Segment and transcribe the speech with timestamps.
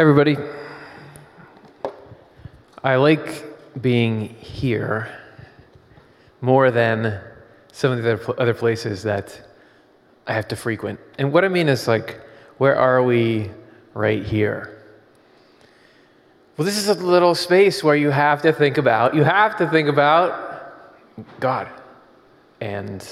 [0.00, 0.34] everybody.
[2.82, 3.44] I like
[3.82, 5.14] being here
[6.40, 7.20] more than
[7.70, 9.38] some of the other, other places that
[10.26, 11.00] I have to frequent.
[11.18, 12.18] And what I mean is, like,
[12.56, 13.50] where are we
[13.92, 14.82] right here?
[16.56, 19.68] Well, this is a little space where you have to think about, you have to
[19.68, 20.96] think about
[21.40, 21.68] God
[22.62, 23.06] and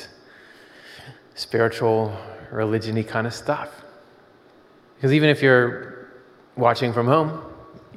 [1.34, 2.16] spiritual,
[2.50, 3.84] religion kind of stuff.
[4.94, 5.97] Because even if you're
[6.58, 7.40] watching from home,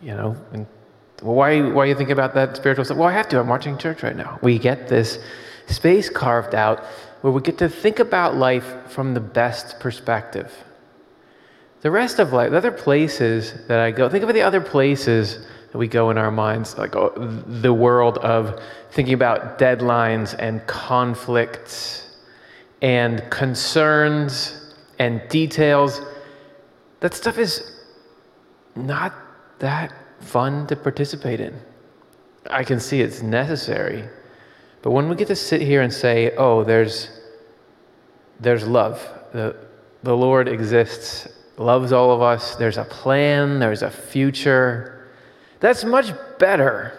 [0.02, 0.66] you know, and,
[1.22, 2.98] well, why, why you thinking about that spiritual stuff?
[2.98, 3.40] Well, I have to.
[3.40, 4.40] I'm watching church right now.
[4.42, 5.20] We get this
[5.68, 6.84] space carved out
[7.22, 10.52] where we get to think about life from the best perspective.
[11.82, 15.46] The rest of life, the other places that I go, think of the other places
[15.72, 20.66] that we go in our minds, like oh, the world of thinking about deadlines and
[20.68, 22.16] conflicts
[22.82, 26.02] and concerns and details.
[27.00, 27.71] That stuff is
[28.76, 29.14] not
[29.60, 31.60] that fun to participate in.
[32.50, 34.08] I can see it's necessary.
[34.82, 37.10] But when we get to sit here and say, oh, there's,
[38.40, 39.56] there's love, the,
[40.04, 45.08] the Lord exists, loves all of us, there's a plan, there's a future,
[45.60, 46.98] that's much better.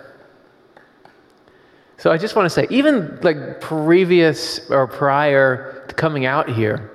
[1.98, 6.90] So I just want to say, even like previous or prior to coming out here,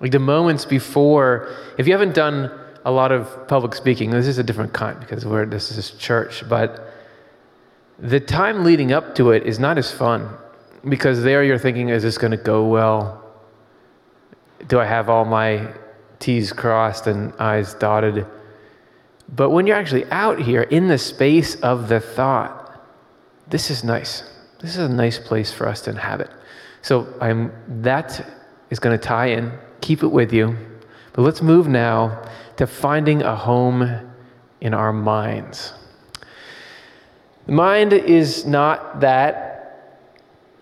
[0.00, 2.50] like the moments before, if you haven't done
[2.84, 6.48] a lot of public speaking, this is a different kind because we're, this is church,
[6.48, 6.92] but
[7.98, 10.28] the time leading up to it is not as fun
[10.88, 13.22] because there you're thinking, is this going to go well?
[14.66, 15.68] Do I have all my
[16.18, 18.26] T's crossed and I's dotted?
[19.28, 22.84] But when you're actually out here in the space of the thought,
[23.48, 24.28] this is nice.
[24.60, 26.30] This is a nice place for us to inhabit.
[26.82, 27.52] So I'm,
[27.82, 28.26] that
[28.70, 29.52] is going to tie in.
[29.80, 30.56] Keep it with you.
[31.12, 34.12] But let's move now to finding a home
[34.60, 35.74] in our minds.
[37.46, 39.52] The mind is not that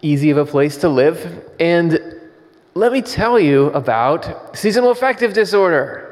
[0.03, 1.45] easy of a place to live.
[1.61, 2.00] And
[2.75, 6.06] let me tell you about seasonal affective disorder.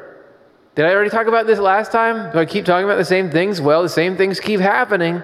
[0.74, 2.30] Did I already talk about this last time?
[2.32, 3.60] Do I keep talking about the same things?
[3.60, 5.22] Well, the same things keep happening.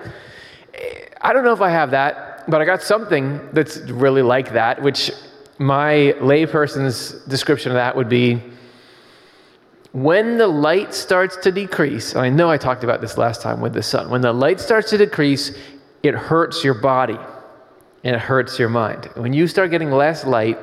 [1.20, 4.82] I don't know if I have that, but I got something that's really like that,
[4.82, 5.10] which
[5.58, 8.42] my layperson's description of that would be
[9.94, 13.60] when the light starts to decrease, and I know I talked about this last time
[13.60, 15.56] with the sun, when the light starts to decrease,
[16.02, 17.16] it hurts your body
[18.02, 19.08] and it hurts your mind.
[19.14, 20.58] When you start getting less light,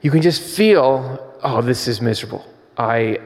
[0.00, 2.46] you can just feel, oh, this is miserable.
[2.78, 3.20] I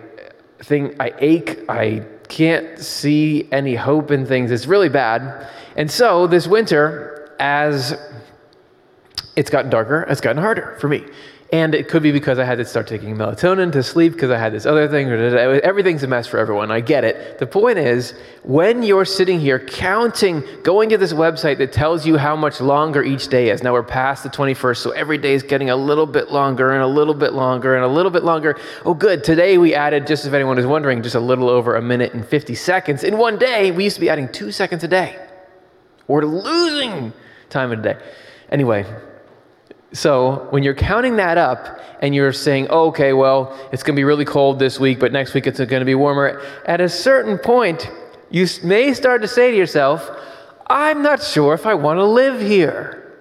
[0.58, 4.50] think I ache, I can't see any hope in things.
[4.50, 5.48] It's really bad.
[5.76, 7.96] And so this winter, as
[9.36, 11.04] it's gotten darker, it's gotten harder for me.
[11.52, 14.36] And it could be because I had to start taking melatonin to sleep because I
[14.38, 15.08] had this other thing.
[15.08, 16.72] Everything's a mess for everyone.
[16.72, 17.38] I get it.
[17.38, 22.16] The point is, when you're sitting here counting, going to this website that tells you
[22.16, 23.62] how much longer each day is.
[23.62, 26.82] Now we're past the 21st, so every day is getting a little bit longer and
[26.82, 28.58] a little bit longer and a little bit longer.
[28.84, 29.22] Oh, good.
[29.22, 32.26] Today we added, just if anyone is wondering, just a little over a minute and
[32.26, 33.04] 50 seconds.
[33.04, 35.16] In one day, we used to be adding two seconds a day.
[36.08, 37.12] We're losing
[37.50, 37.98] time a day.
[38.50, 38.84] Anyway,
[39.96, 44.00] so when you're counting that up and you're saying, oh, okay, well, it's going to
[44.00, 46.88] be really cold this week, but next week it's going to be warmer, at a
[46.88, 47.90] certain point,
[48.30, 50.10] you may start to say to yourself,
[50.66, 53.16] I'm not sure if I want to live here.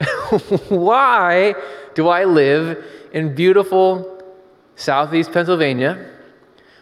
[0.68, 1.54] Why
[1.94, 4.22] do I live in beautiful
[4.76, 6.10] southeast Pennsylvania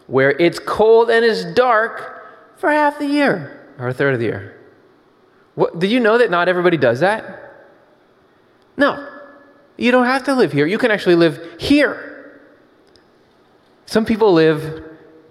[0.06, 2.26] where it's cold and it's dark
[2.56, 4.60] for half the year or a third of the year?
[5.54, 7.43] What, did you know that not everybody does that?
[8.76, 9.08] No,
[9.76, 10.66] you don't have to live here.
[10.66, 12.40] You can actually live here.
[13.86, 14.82] Some people live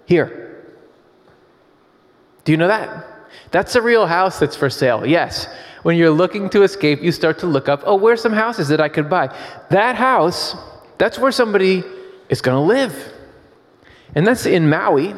[0.06, 0.66] here.
[2.44, 3.04] Do you know that?
[3.50, 5.06] That's a real house that's for sale.
[5.06, 5.48] Yes.
[5.82, 8.80] When you're looking to escape, you start to look up, oh, where's some houses that
[8.80, 9.34] I could buy?
[9.70, 10.56] That house,
[10.98, 11.82] that's where somebody
[12.28, 13.12] is going to live.
[14.14, 15.14] And that's in Maui,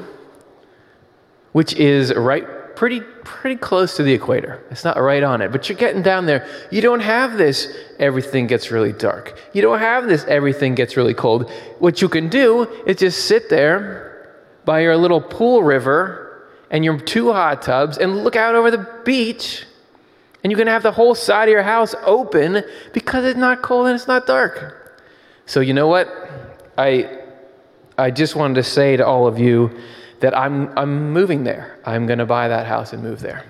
[1.52, 4.62] which is right pretty pretty close to the equator.
[4.70, 6.46] It's not right on it, but you're getting down there.
[6.70, 9.36] You don't have this everything gets really dark.
[9.52, 11.50] You don't have this everything gets really cold.
[11.80, 16.98] What you can do is just sit there by your little pool river and your
[16.98, 19.64] two hot tubs and look out over the beach.
[20.44, 22.62] And you can have the whole side of your house open
[22.92, 25.02] because it's not cold and it's not dark.
[25.46, 26.08] So you know what?
[26.78, 27.22] I
[27.98, 29.76] I just wanted to say to all of you
[30.20, 31.78] that I'm, I'm moving there.
[31.84, 33.44] I'm going to buy that house and move there.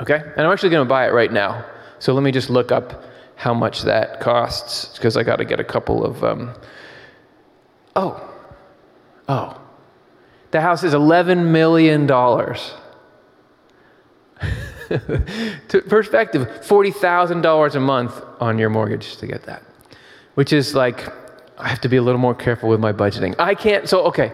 [0.00, 0.16] Okay?
[0.16, 1.64] And I'm actually going to buy it right now.
[1.98, 3.04] So let me just look up
[3.36, 6.22] how much that costs because I got to get a couple of.
[6.22, 6.54] Um...
[7.96, 8.34] Oh,
[9.28, 9.60] oh,
[10.50, 12.08] The house is $11 million.
[15.68, 19.62] to perspective, $40,000 a month on your mortgage to get that,
[20.34, 21.08] which is like,
[21.56, 23.36] I have to be a little more careful with my budgeting.
[23.38, 24.32] I can't, so okay,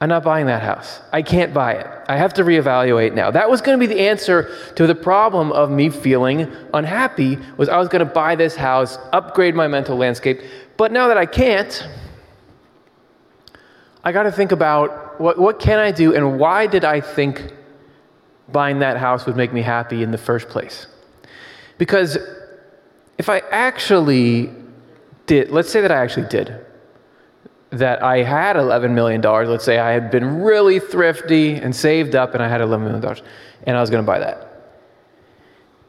[0.00, 1.00] I'm not buying that house.
[1.12, 1.86] I can't buy it.
[2.08, 3.30] I have to reevaluate now.
[3.30, 7.68] That was going to be the answer to the problem of me feeling unhappy was
[7.68, 10.40] I was going to buy this house, upgrade my mental landscape.
[10.78, 11.86] But now that I can't,
[14.02, 17.52] I got to think about what, what can I do and why did I think
[18.50, 20.86] buying that house would make me happy in the first place?
[21.76, 22.16] Because
[23.18, 24.50] if I actually
[25.26, 26.64] did, let's say that I actually did,
[27.70, 32.34] that I had $11 million, let's say I had been really thrifty and saved up
[32.34, 33.24] and I had $11 million
[33.64, 34.46] and I was going to buy that.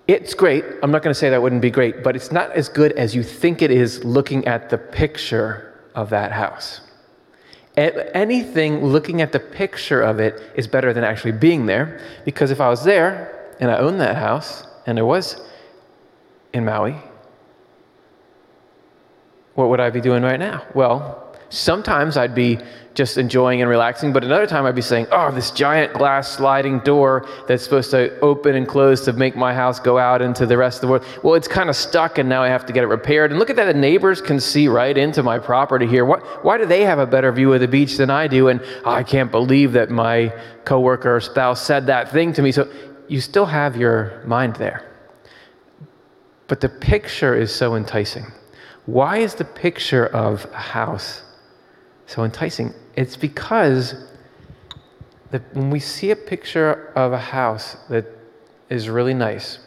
[0.07, 0.63] It's great.
[0.83, 3.15] I'm not going to say that wouldn't be great, but it's not as good as
[3.15, 6.81] you think it is looking at the picture of that house.
[7.77, 12.59] Anything looking at the picture of it is better than actually being there because if
[12.59, 15.41] I was there and I owned that house and I was
[16.53, 16.97] in Maui,
[19.55, 20.65] what would I be doing right now?
[20.75, 22.59] Well, Sometimes I'd be
[22.94, 26.80] just enjoying and relaxing, but another time I'd be saying, Oh, this giant glass sliding
[26.80, 30.57] door that's supposed to open and close to make my house go out into the
[30.57, 31.06] rest of the world.
[31.24, 33.31] Well, it's kind of stuck and now I have to get it repaired.
[33.31, 36.06] And look at that, the neighbors can see right into my property here.
[36.06, 38.48] What, why do they have a better view of the beach than I do?
[38.48, 40.33] And oh, I can't believe that my
[40.63, 42.53] coworker or spouse said that thing to me.
[42.53, 42.71] So
[43.09, 44.86] you still have your mind there.
[46.48, 48.31] But the picture is so enticing.
[48.86, 51.24] Why is the picture of a house?
[52.11, 52.73] So enticing?
[52.97, 53.95] It's because
[55.29, 58.05] that when we see a picture of a house that
[58.69, 59.59] is really nice,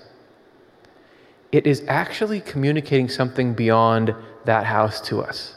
[1.52, 4.14] it is actually communicating something beyond
[4.44, 5.56] that house to us.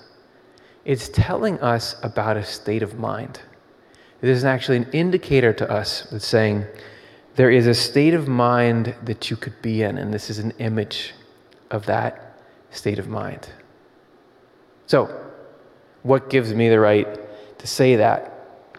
[0.85, 3.41] It's telling us about a state of mind.
[4.21, 6.65] It is actually an indicator to us that's saying
[7.35, 10.51] there is a state of mind that you could be in, and this is an
[10.59, 11.13] image
[11.69, 12.39] of that
[12.71, 13.49] state of mind.
[14.85, 15.26] So,
[16.07, 17.07] what gives me the right
[17.59, 18.33] to say that?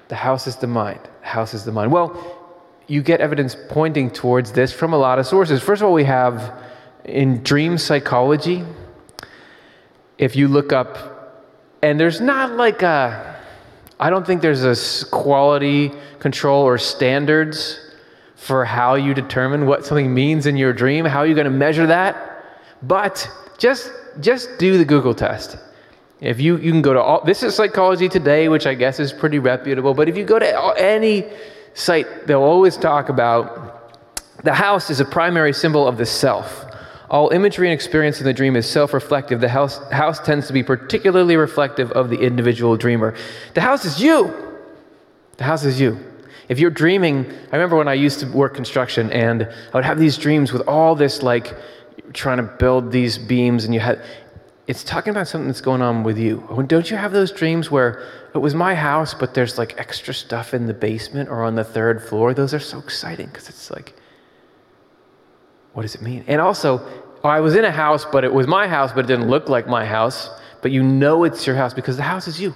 [0.08, 1.00] The house is the mind.
[1.20, 1.92] The house is the mind.
[1.92, 2.38] Well,
[2.86, 5.62] you get evidence pointing towards this from a lot of sources.
[5.62, 6.58] First of all, we have
[7.04, 8.64] in dream psychology,
[10.16, 11.44] if you look up,
[11.82, 13.36] and there's not like a,
[14.00, 17.78] I don't think there's a quality control or standards
[18.36, 21.04] for how you determine what something means in your dream.
[21.04, 22.44] How are you going to measure that?
[22.82, 25.58] But just just do the Google test.
[26.20, 29.12] If you, you can go to all, this is Psychology Today, which I guess is
[29.12, 31.24] pretty reputable, but if you go to any
[31.74, 33.78] site, they'll always talk about
[34.42, 36.64] the house is a primary symbol of the self.
[37.10, 39.40] All imagery and experience in the dream is self reflective.
[39.40, 43.14] The house, house tends to be particularly reflective of the individual dreamer.
[43.54, 44.34] The house is you.
[45.38, 45.98] The house is you.
[46.48, 49.98] If you're dreaming, I remember when I used to work construction and I would have
[49.98, 51.54] these dreams with all this like
[52.12, 54.02] trying to build these beams and you had
[54.68, 56.46] it's talking about something that's going on with you.
[56.66, 60.52] Don't you have those dreams where it was my house, but there's like extra stuff
[60.52, 62.34] in the basement or on the third floor?
[62.34, 63.94] Those are so exciting because it's like,
[65.72, 66.22] what does it mean?
[66.26, 66.86] And also,
[67.24, 69.66] I was in a house, but it was my house, but it didn't look like
[69.66, 70.28] my house.
[70.60, 72.54] But you know it's your house because the house is you.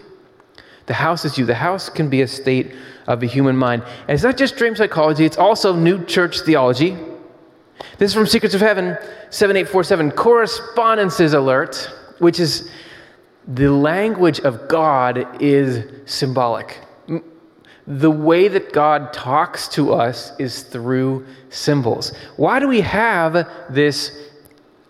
[0.85, 1.47] The house is you.
[1.47, 2.75] The house can be a state
[3.07, 3.85] of a human mind.
[4.07, 6.95] And it's not just dream psychology, it's also new church theology.
[7.97, 8.99] This is from Secrets of Heaven
[9.31, 11.91] 7847 correspondences alert
[12.23, 12.71] which is
[13.49, 16.79] the language of God is symbolic.
[17.89, 22.13] The way that God talks to us is through symbols.
[22.37, 24.17] Why do we have this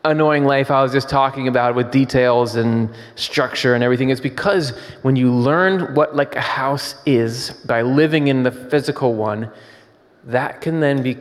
[0.05, 4.11] annoying life I was just talking about with details and structure and everything?
[4.11, 9.15] It's because when you learn what like a house is by living in the physical
[9.15, 9.51] one,
[10.25, 11.17] that can then be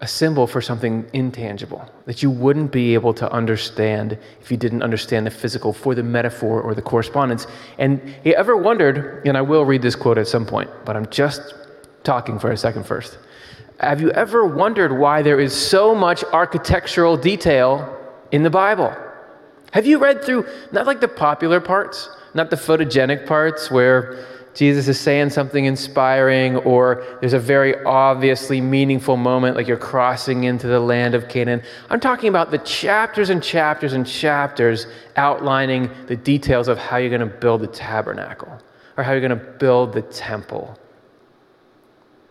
[0.00, 4.82] a symbol for something intangible that you wouldn't be able to understand if you didn't
[4.82, 7.46] understand the physical for the metaphor or the correspondence.
[7.78, 11.06] And you ever wondered, and I will read this quote at some point, but I'm
[11.06, 11.54] just
[12.04, 13.18] talking for a second first.
[13.80, 17.94] Have you ever wondered why there is so much architectural detail
[18.32, 18.94] in the Bible?
[19.72, 24.24] Have you read through, not like the popular parts, not the photogenic parts where
[24.56, 30.44] Jesus is saying something inspiring, or there's a very obviously meaningful moment, like you're crossing
[30.44, 31.62] into the land of Canaan.
[31.90, 34.86] I'm talking about the chapters and chapters and chapters
[35.16, 38.58] outlining the details of how you're going to build the tabernacle
[38.96, 40.74] or how you're going to build the temple.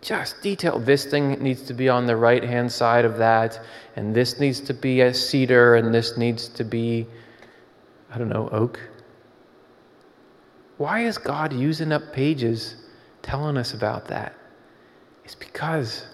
[0.01, 0.79] Just detail.
[0.79, 3.59] This thing needs to be on the right hand side of that,
[3.95, 7.05] and this needs to be a cedar, and this needs to be,
[8.11, 8.79] I don't know, oak
[10.77, 12.75] why is God using up pages
[13.21, 14.35] telling us about that?
[15.23, 16.05] It's because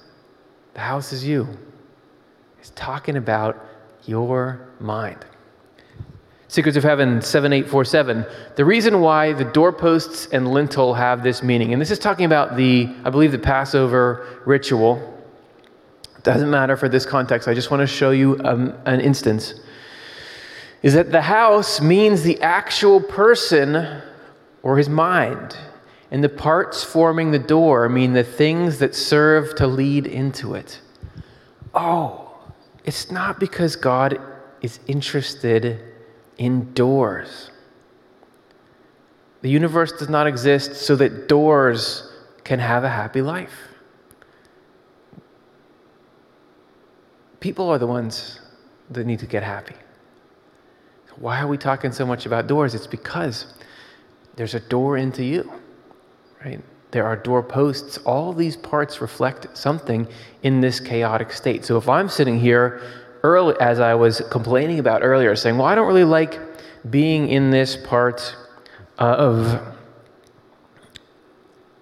[0.74, 1.48] the house is you.
[2.60, 3.66] It's talking about
[4.06, 5.26] your mind.
[6.48, 8.26] Secrets of Heaven 7847.
[8.56, 12.58] The reason why the doorposts and lintel have this meaning, and this is talking about
[12.58, 15.18] the, I believe, the Passover ritual.
[16.24, 17.48] Doesn't matter for this context.
[17.48, 19.56] I just want to show you um, an instance.
[20.84, 24.02] Is that the house means the actual person
[24.64, 25.58] or his mind,
[26.12, 30.80] and the parts forming the door mean the things that serve to lead into it.
[31.74, 32.34] Oh,
[32.84, 34.20] it's not because God
[34.62, 35.80] is interested
[36.38, 37.52] indoors.
[39.42, 42.12] The universe does not exist so that doors
[42.44, 43.54] can have a happy life.
[47.40, 48.40] People are the ones
[48.92, 49.76] that need to get happy.
[51.16, 52.76] Why are we talking so much about doors?
[52.76, 53.54] It's because
[54.42, 55.52] there's a door into you,
[56.44, 56.60] right?
[56.90, 58.00] There are doorposts.
[58.00, 60.08] All these parts reflect something
[60.42, 61.64] in this chaotic state.
[61.64, 62.82] So if I'm sitting here
[63.22, 66.40] early, as I was complaining about earlier, saying, well, I don't really like
[66.90, 68.36] being in this part
[68.98, 69.62] uh, of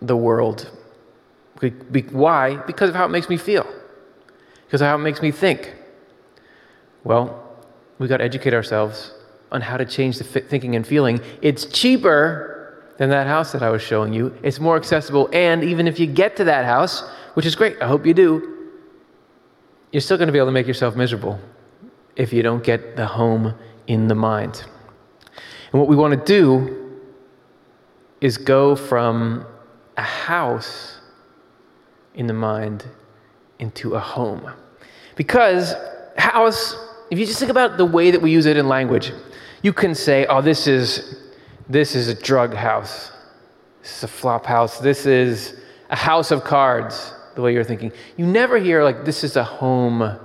[0.01, 0.69] the world.
[2.11, 2.57] Why?
[2.57, 3.65] Because of how it makes me feel,
[4.65, 5.75] because of how it makes me think.
[7.05, 7.41] Well,
[7.99, 9.13] we got to educate ourselves
[9.51, 11.19] on how to change the thinking and feeling.
[11.41, 14.37] It's cheaper than that house that I was showing you.
[14.43, 17.01] It's more accessible, and even if you get to that house,
[17.33, 18.67] which is great, I hope you do,
[19.91, 21.39] you're still going to be able to make yourself miserable
[22.15, 23.55] if you don't get the home
[23.87, 24.63] in the mind.
[25.71, 26.99] And what we want to do
[28.21, 29.45] is go from
[29.97, 30.99] a house
[32.15, 32.85] in the mind
[33.59, 34.51] into a home.
[35.15, 35.73] Because
[36.17, 36.75] house,
[37.09, 39.11] if you just think about the way that we use it in language,
[39.61, 41.15] you can say, oh, this is
[41.69, 43.11] this is a drug house.
[43.81, 44.79] This is a flop house.
[44.79, 47.91] This is a house of cards the way you're thinking.
[48.17, 50.17] You never hear, like, this is a home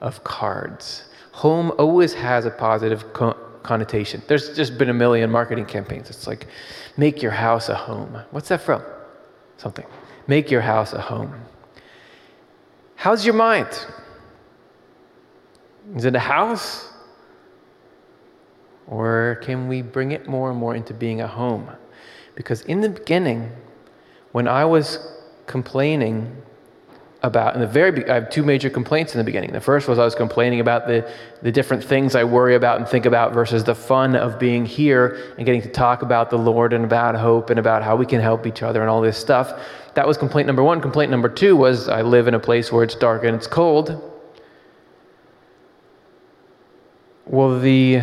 [0.00, 1.04] of cards.
[1.32, 4.22] Home always has a positive co- connotation.
[4.26, 6.08] There's just been a million marketing campaigns.
[6.08, 6.46] It's like,
[6.96, 8.18] make your house a home.
[8.30, 8.82] What's that from?
[9.58, 9.86] Something.
[10.26, 11.34] Make your house a home.
[12.94, 13.68] How's your mind?
[15.94, 16.90] Is it a house?
[18.86, 21.70] Or can we bring it more and more into being a home?
[22.34, 23.50] Because in the beginning,
[24.32, 24.98] when I was
[25.46, 26.42] complaining
[27.22, 29.52] about in the very I have two major complaints in the beginning.
[29.52, 31.10] The first was I was complaining about the
[31.42, 35.18] the different things I worry about and think about versus the fun of being here
[35.36, 38.20] and getting to talk about the Lord and about hope and about how we can
[38.20, 39.60] help each other and all this stuff.
[39.94, 40.80] That was complaint number 1.
[40.80, 44.12] Complaint number 2 was I live in a place where it's dark and it's cold.
[47.24, 48.02] Well, the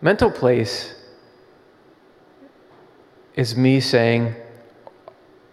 [0.00, 0.94] mental place
[3.34, 4.34] is me saying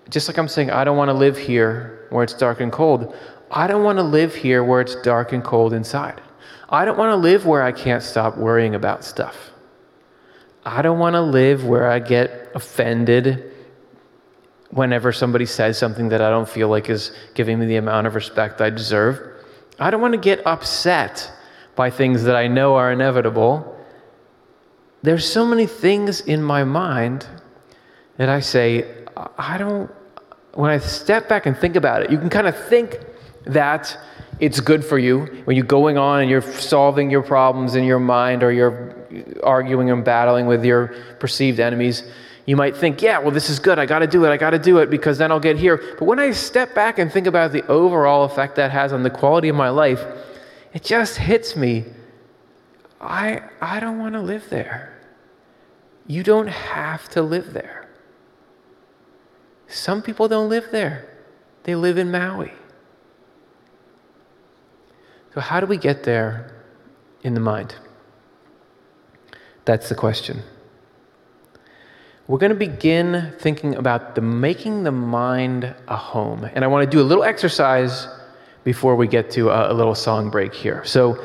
[0.10, 3.16] just like I'm saying I don't want to live here where it's dark and cold.
[3.50, 6.22] I don't want to live here where it's dark and cold inside.
[6.70, 9.52] I don't want to live where I can't stop worrying about stuff.
[10.66, 13.52] I don't want to live where I get offended
[14.70, 18.16] whenever somebody says something that I don't feel like is giving me the amount of
[18.16, 19.44] respect I deserve.
[19.80, 21.32] I don't want to get upset
[21.76, 23.73] by things that I know are inevitable.
[25.04, 27.28] There's so many things in my mind
[28.18, 28.86] that I say,
[29.38, 29.92] I don't
[30.54, 33.00] when I step back and think about it, you can kind of think
[33.46, 33.98] that
[34.40, 38.00] it's good for you when you're going on and you're solving your problems in your
[38.00, 38.96] mind or you're
[39.44, 42.04] arguing and battling with your perceived enemies.
[42.46, 43.80] You might think, yeah, well, this is good.
[43.80, 44.30] I got to do it.
[44.30, 45.82] I got to do it because then I'll get here.
[45.98, 49.10] But when I step back and think about the overall effect that has on the
[49.10, 50.04] quality of my life,
[50.74, 51.86] it just hits me.
[53.00, 54.93] I, I don't want to live there.
[56.06, 57.88] You don't have to live there.
[59.68, 61.10] Some people don't live there,
[61.64, 62.52] they live in Maui.
[65.34, 66.54] So, how do we get there
[67.24, 67.76] in the mind?
[69.66, 70.44] That's the question.
[72.28, 76.48] We're going to begin thinking about the making the mind a home.
[76.54, 78.08] And I want to do a little exercise
[78.64, 80.86] before we get to a, a little song break here.
[80.86, 81.22] So,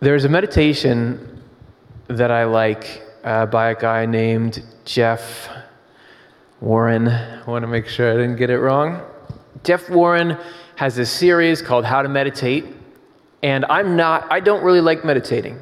[0.00, 1.42] there's a meditation
[2.08, 5.48] that I like uh, by a guy named Jeff
[6.60, 7.08] Warren.
[7.08, 9.02] I want to make sure I didn't get it wrong.
[9.64, 10.36] Jeff Warren
[10.76, 12.66] has this series called How to Meditate,
[13.42, 15.58] and I'm not, I don't really like meditating.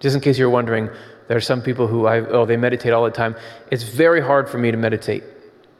[0.00, 0.90] Just in case you're wondering,
[1.28, 3.36] there are some people who I, oh, they meditate all the time.
[3.70, 5.22] It's very hard for me to meditate.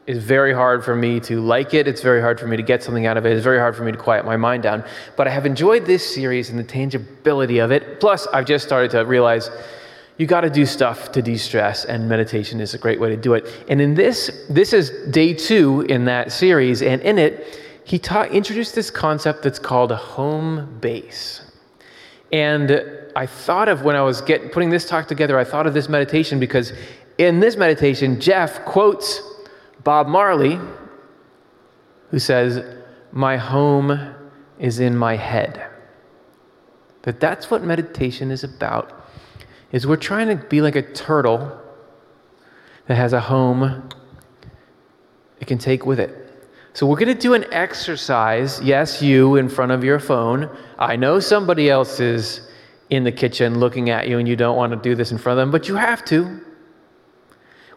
[0.05, 1.87] It's very hard for me to like it.
[1.87, 3.33] It's very hard for me to get something out of it.
[3.33, 4.83] It's very hard for me to quiet my mind down.
[5.15, 8.01] But I have enjoyed this series and the tangibility of it.
[8.01, 9.49] Plus, I've just started to realize
[10.17, 13.33] you got to do stuff to de-stress and meditation is a great way to do
[13.33, 13.45] it.
[13.67, 18.31] And in this this is day two in that series and in it he taught
[18.31, 21.41] introduced this concept that's called a home base.
[22.31, 25.75] And i thought of when i was getting putting this talk together i thought of
[25.75, 26.73] this meditation because
[27.19, 29.21] in this meditation jeff quotes
[29.83, 30.59] bob marley
[32.09, 32.63] who says
[33.11, 34.15] my home
[34.59, 35.67] is in my head.
[37.03, 39.02] That that's what meditation is about
[39.73, 41.59] is we're trying to be like a turtle
[42.87, 43.89] that has a home
[45.41, 46.23] it can take with it.
[46.71, 48.61] So we're going to do an exercise.
[48.61, 50.49] Yes, you in front of your phone.
[50.79, 52.47] I know somebody else is
[52.89, 55.37] in the kitchen looking at you and you don't want to do this in front
[55.37, 56.39] of them, but you have to.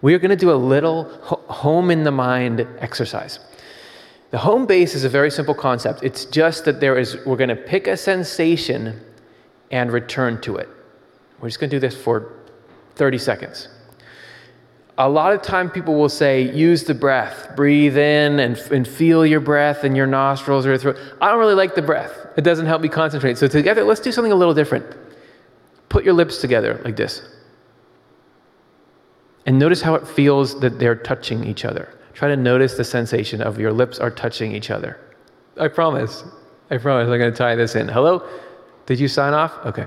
[0.01, 1.05] We are going to do a little
[1.49, 3.41] home in the mind exercise.
[4.31, 6.05] The home base is a very simple concept.
[6.05, 9.01] It's just that there is we're going to pick a sensation
[9.73, 10.69] and return to it.
[11.41, 12.33] We're just going to do this for
[12.97, 13.69] 30 seconds.
[14.99, 17.55] A lot of time people will say, use the breath.
[17.55, 20.97] Breathe in and, and feel your breath in your nostrils or your throat.
[21.21, 22.15] I don't really like the breath.
[22.39, 23.37] It doesn't help me concentrate.
[23.37, 24.87] So together, let's do something a little different.
[25.91, 27.21] Put your lips together like this.
[29.45, 31.95] And notice how it feels that they're touching each other.
[32.15, 34.99] Try to notice the sensation of your lips are touching each other.
[35.59, 36.25] I promise.
[36.71, 37.87] I promise I'm going to tie this in.
[37.87, 38.27] Hello?
[38.87, 39.53] Did you sign off?
[39.67, 39.87] Okay.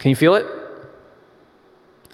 [0.00, 0.46] Can you feel it?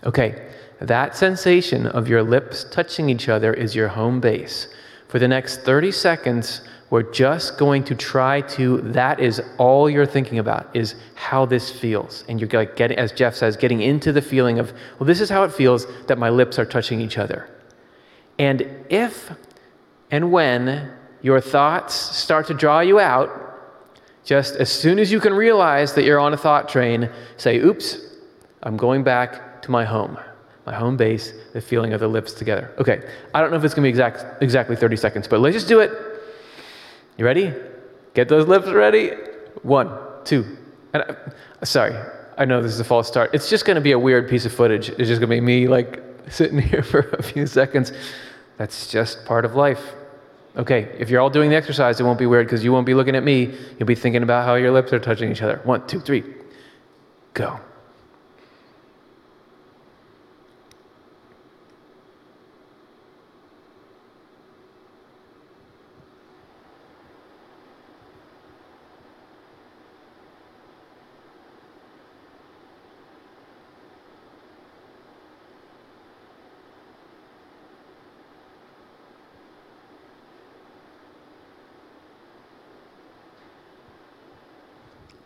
[0.05, 0.51] Okay,
[0.81, 4.69] that sensation of your lips touching each other is your home base.
[5.09, 10.05] For the next 30 seconds, we're just going to try to, that is all you're
[10.07, 12.25] thinking about, is how this feels.
[12.29, 15.31] And you're like getting, as Jeff says, getting into the feeling of, well, this is
[15.31, 17.49] how it feels that my lips are touching each other.
[18.39, 19.33] And if
[20.11, 23.46] and when your thoughts start to draw you out,
[24.27, 28.01] just as soon as you can realize that you're on a thought train, say, oops,
[28.65, 30.19] I'm going back to my home,
[30.67, 32.75] my home base, the feeling of the lips together.
[32.79, 35.69] Okay, I don't know if it's gonna be exact, exactly 30 seconds, but let's just
[35.69, 35.93] do it.
[37.17, 37.55] You ready?
[38.15, 39.13] Get those lips ready.
[39.63, 40.45] One, two,
[40.93, 41.07] and I,
[41.63, 41.95] uh, sorry,
[42.37, 43.31] I know this is a false start.
[43.33, 44.89] It's just gonna be a weird piece of footage.
[44.89, 47.93] It's just gonna be me like sitting here for a few seconds.
[48.57, 49.95] That's just part of life.
[50.57, 52.95] Okay, if you're all doing the exercise, it won't be weird because you won't be
[52.95, 53.55] looking at me.
[53.79, 55.61] You'll be thinking about how your lips are touching each other.
[55.65, 56.25] One, two, three,
[57.35, 57.61] go.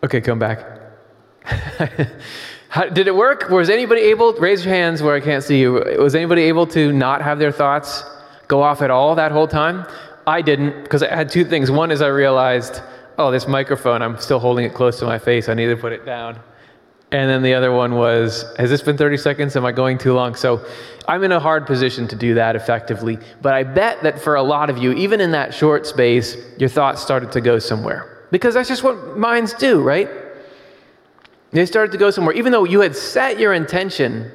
[0.03, 0.65] Okay, come back.
[2.69, 3.51] How, did it work?
[3.51, 5.73] Was anybody able, raise your hands where I can't see you.
[5.99, 8.05] Was anybody able to not have their thoughts
[8.49, 9.87] go off at all that whole time?
[10.27, 11.71] I didn't, because I had two things.
[11.71, 12.81] One is I realized,
[13.19, 15.49] oh, this microphone, I'm still holding it close to my face.
[15.49, 16.39] I need to put it down.
[17.13, 19.57] And then the other one was, has this been 30 seconds?
[19.57, 20.35] Am I going too long?
[20.35, 20.65] So
[21.09, 23.19] I'm in a hard position to do that effectively.
[23.43, 26.69] But I bet that for a lot of you, even in that short space, your
[26.69, 30.09] thoughts started to go somewhere because that's just what minds do, right?
[31.51, 34.31] They started to go somewhere, even though you had set your intention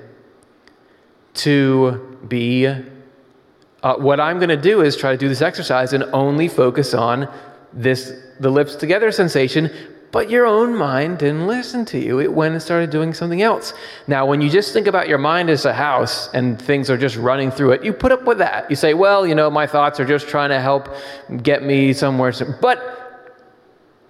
[1.35, 2.67] to be.
[2.67, 6.93] Uh, what I'm going to do is try to do this exercise and only focus
[6.93, 7.31] on
[7.71, 9.69] this, the lips together sensation,
[10.11, 12.19] but your own mind didn't listen to you.
[12.19, 13.73] It went and started doing something else.
[14.07, 17.17] Now, when you just think about your mind as a house and things are just
[17.17, 18.69] running through it, you put up with that.
[18.69, 20.95] You say, well, you know, my thoughts are just trying to help
[21.43, 22.33] get me somewhere.
[22.61, 23.04] But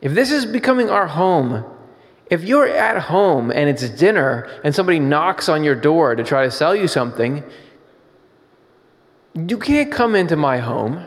[0.01, 1.63] if this is becoming our home,
[2.29, 6.43] if you're at home and it's dinner and somebody knocks on your door to try
[6.43, 7.43] to sell you something,
[9.35, 11.05] you can't come into my home.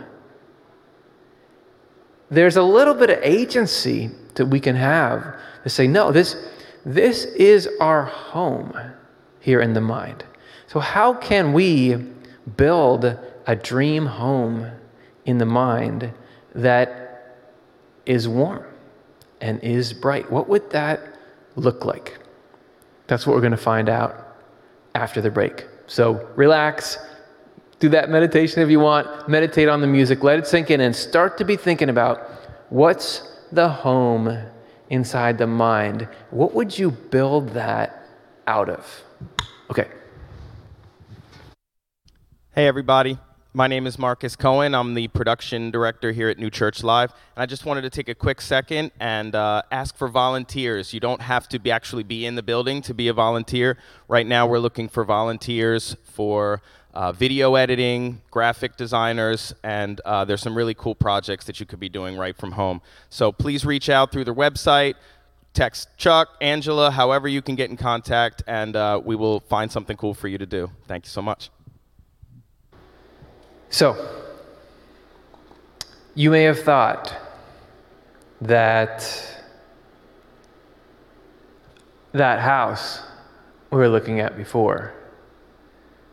[2.31, 6.37] There's a little bit of agency that we can have to say, no, this,
[6.85, 8.79] this is our home
[9.40, 10.24] here in the mind.
[10.66, 11.96] So, how can we
[12.57, 14.70] build a dream home
[15.24, 16.12] in the mind
[16.55, 17.37] that
[18.05, 18.68] is warm?
[19.40, 20.31] And is bright.
[20.31, 21.01] What would that
[21.57, 22.18] look like?
[23.07, 24.37] That's what we're going to find out
[24.94, 25.66] after the break.
[25.87, 26.98] So relax,
[27.79, 30.94] do that meditation if you want, meditate on the music, let it sink in, and
[30.94, 32.29] start to be thinking about
[32.68, 33.22] what's
[33.53, 34.37] the home
[34.90, 36.09] inside the mind?
[36.31, 38.05] What would you build that
[38.46, 39.03] out of?
[39.70, 39.88] Okay.
[42.53, 43.18] Hey, everybody.
[43.59, 44.73] My name is Marcus Cohen.
[44.73, 47.11] I'm the production director here at New Church Live.
[47.35, 50.94] And I just wanted to take a quick second and uh, ask for volunteers.
[50.94, 53.77] You don't have to be actually be in the building to be a volunteer.
[54.07, 56.62] Right now, we're looking for volunteers for
[56.94, 61.81] uh, video editing, graphic designers, and uh, there's some really cool projects that you could
[61.81, 62.81] be doing right from home.
[63.11, 64.94] So please reach out through the website,
[65.53, 69.97] text Chuck, Angela, however you can get in contact, and uh, we will find something
[69.97, 70.71] cool for you to do.
[70.87, 71.51] Thank you so much.
[73.71, 73.97] So,
[76.15, 77.15] you may have thought
[78.41, 79.35] that
[82.13, 83.01] that house
[83.71, 84.95] we were looking at before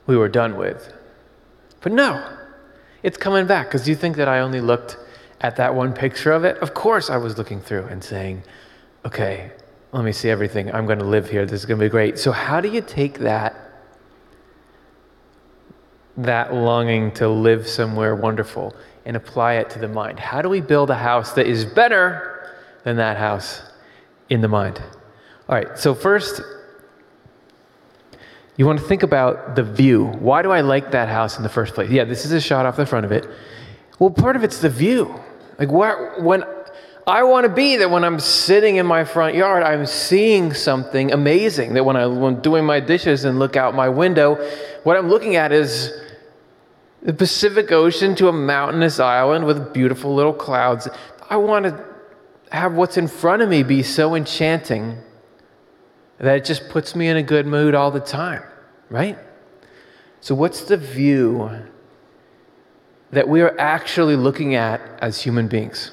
[0.08, 0.94] we were done with.
[1.82, 2.38] But no,
[3.04, 4.98] it's coming back because you think that I only looked
[5.42, 6.58] at that one picture of it?
[6.58, 8.44] Of course, I was looking through and saying,
[9.06, 9.52] okay,
[9.92, 10.74] let me see everything.
[10.74, 11.46] I'm going to live here.
[11.46, 12.18] This is going to be great.
[12.20, 13.65] So, how do you take that?
[16.18, 18.76] That longing to live somewhere wonderful
[19.06, 20.20] and apply it to the mind.
[20.20, 23.62] How do we build a house that is better than that house
[24.30, 24.82] in the mind?
[25.48, 26.42] All right, so first,
[28.58, 30.06] you want to think about the view.
[30.06, 31.90] Why do I like that house in the first place?
[31.90, 33.28] Yeah, this is a shot off the front of it.
[34.00, 35.20] Well, part of it's the view.
[35.60, 36.44] Like where, when
[37.06, 41.12] I want to be that when I'm sitting in my front yard, I'm seeing something
[41.12, 41.76] amazing.
[41.76, 44.36] That when I'm doing my dishes and look out my window,
[44.84, 45.94] what I'm looking at is
[47.06, 50.88] the Pacific Ocean to a mountainous island with beautiful little clouds.
[51.30, 51.86] I want to
[52.52, 54.98] have what's in front of me be so enchanting
[56.18, 58.42] that it just puts me in a good mood all the time,
[58.90, 59.20] right?
[60.20, 61.52] So, what's the view
[63.12, 65.92] that we are actually looking at as human beings?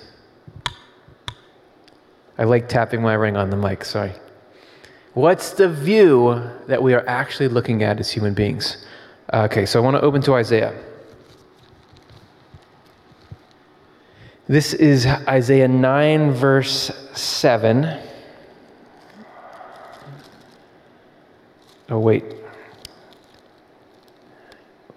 [2.38, 4.12] I like tapping my ring on the mic, sorry.
[5.12, 8.87] What's the view that we are actually looking at as human beings?
[9.31, 10.75] Okay, so I want to open to Isaiah.
[14.48, 17.96] This is Isaiah 9, verse 7.
[21.88, 22.24] Oh, wait.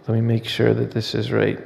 [0.07, 1.59] Let me make sure that this is right.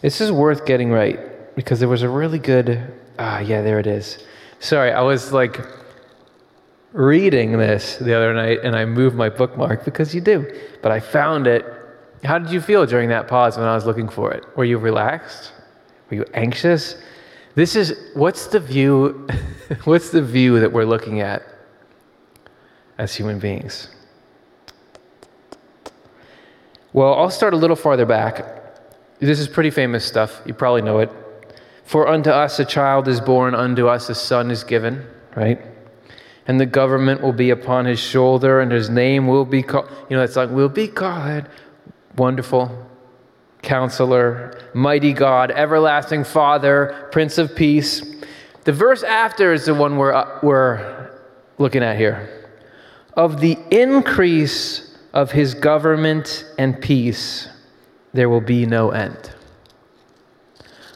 [0.00, 2.90] This is worth getting right because there was a really good.
[3.18, 4.24] Ah, yeah, there it is.
[4.60, 5.60] Sorry, I was like
[6.94, 10.50] reading this the other night and I moved my bookmark because you do.
[10.80, 11.66] But I found it.
[12.22, 14.44] How did you feel during that pause when I was looking for it?
[14.56, 15.52] Were you relaxed?
[16.08, 16.96] Were you anxious?
[17.56, 19.26] This is what's the view
[19.84, 21.42] what's the view that we're looking at
[22.96, 23.88] as human beings?
[26.92, 28.62] Well, I'll start a little farther back.
[29.18, 30.40] This is pretty famous stuff.
[30.46, 31.10] You probably know it.
[31.84, 35.04] For unto us a child is born, unto us a son is given,
[35.34, 35.60] right?
[36.46, 40.16] And the government will be upon his shoulder, and his name will be called, you
[40.16, 41.46] know, that song, will be called
[42.16, 42.86] Wonderful,
[43.62, 48.02] Counselor, Mighty God, Everlasting Father, Prince of Peace.
[48.64, 51.10] The verse after is the one we're, uh, we're
[51.58, 52.50] looking at here.
[53.14, 57.48] Of the increase of his government and peace,
[58.12, 59.30] there will be no end.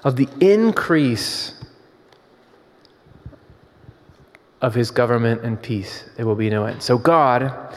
[0.04, 1.58] Of the increase
[4.61, 6.83] of his government and peace, there will be no end.
[6.83, 7.77] So, God,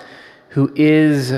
[0.49, 1.33] who is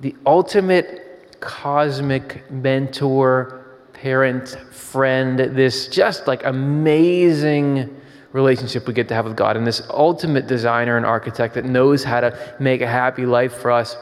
[0.00, 8.00] the ultimate cosmic mentor, parent, friend, this just like amazing
[8.32, 12.04] relationship we get to have with God, and this ultimate designer and architect that knows
[12.04, 13.96] how to make a happy life for us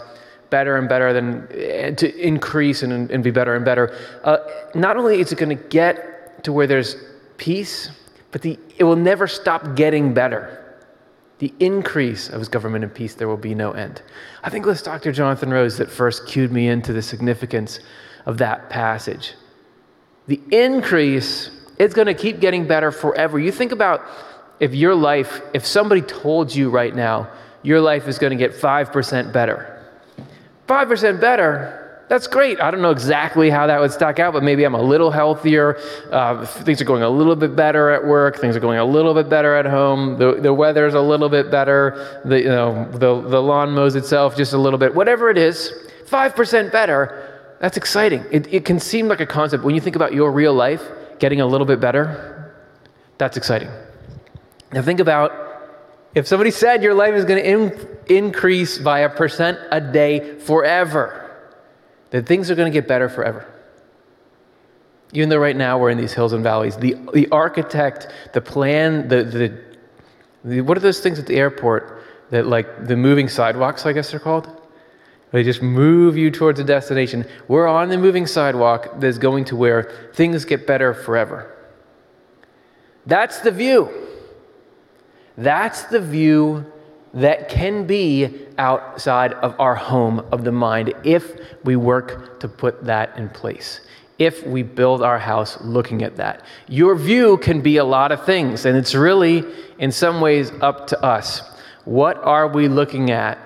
[0.50, 3.96] better and better than eh, to increase and, and be better and better.
[4.24, 4.38] Uh,
[4.74, 6.96] not only is it going to get to where there's
[7.36, 7.90] peace,
[8.32, 10.61] but the, it will never stop getting better
[11.42, 14.00] the increase of his government and peace, there will be no end.
[14.44, 15.10] I think it was Dr.
[15.10, 17.80] Jonathan Rose that first cued me into the significance
[18.26, 19.34] of that passage.
[20.28, 21.50] The increase,
[21.80, 23.40] it's going to keep getting better forever.
[23.40, 24.06] You think about
[24.60, 27.28] if your life, if somebody told you right now,
[27.64, 29.84] your life is going to get 5% better.
[30.68, 31.81] 5% better,
[32.12, 32.60] that's great.
[32.60, 35.78] I don't know exactly how that would stack out, but maybe I'm a little healthier.
[36.10, 38.38] Uh, things are going a little bit better at work.
[38.38, 40.18] Things are going a little bit better at home.
[40.18, 42.20] The, the weather's a little bit better.
[42.26, 44.94] The, you know, the, the lawn mows itself just a little bit.
[44.94, 45.72] Whatever it is,
[46.04, 48.26] 5% better, that's exciting.
[48.30, 49.64] It, it can seem like a concept.
[49.64, 50.82] When you think about your real life
[51.18, 52.54] getting a little bit better,
[53.16, 53.70] that's exciting.
[54.70, 55.32] Now think about
[56.14, 60.38] if somebody said your life is going to in, increase by a percent a day
[60.40, 61.22] forever
[62.12, 63.50] that things are going to get better forever.
[65.12, 69.08] Even though right now we're in these hills and valleys, the, the architect, the plan,
[69.08, 69.58] the,
[70.44, 74.10] the, What are those things at the airport that, like, the moving sidewalks, I guess
[74.10, 74.48] they're called?
[75.32, 77.26] They just move you towards a destination.
[77.48, 81.54] We're on the moving sidewalk that's going to where things get better forever.
[83.06, 83.90] That's the view.
[85.38, 86.70] That's the view
[87.14, 91.32] that can be outside of our home of the mind if
[91.64, 93.80] we work to put that in place.
[94.18, 96.44] If we build our house looking at that.
[96.68, 99.44] Your view can be a lot of things, and it's really,
[99.78, 101.42] in some ways, up to us.
[101.84, 103.38] What are we looking at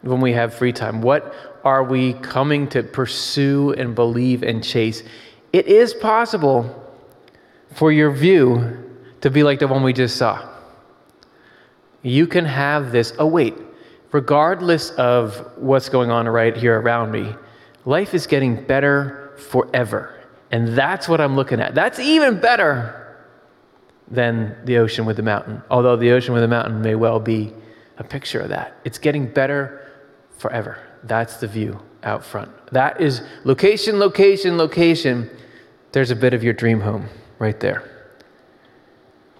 [0.00, 1.02] when we have free time?
[1.02, 5.02] What are we coming to pursue and believe and chase?
[5.52, 6.78] It is possible
[7.74, 8.78] for your view
[9.20, 10.51] to be like the one we just saw.
[12.02, 13.12] You can have this.
[13.18, 13.54] Oh, wait,
[14.10, 17.34] regardless of what's going on right here around me,
[17.84, 20.18] life is getting better forever.
[20.50, 21.74] And that's what I'm looking at.
[21.74, 22.98] That's even better
[24.08, 27.52] than the ocean with the mountain, although the ocean with the mountain may well be
[27.96, 28.76] a picture of that.
[28.84, 29.88] It's getting better
[30.38, 30.78] forever.
[31.04, 32.50] That's the view out front.
[32.72, 35.30] That is location, location, location.
[35.92, 37.88] There's a bit of your dream home right there.